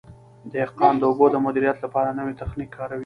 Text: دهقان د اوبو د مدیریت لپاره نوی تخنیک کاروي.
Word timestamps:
دهقان 0.53 0.93
د 0.97 1.03
اوبو 1.09 1.25
د 1.31 1.35
مدیریت 1.45 1.77
لپاره 1.85 2.09
نوی 2.19 2.33
تخنیک 2.41 2.69
کاروي. 2.77 2.99